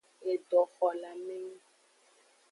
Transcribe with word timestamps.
Edoxolamengu. 0.33 1.55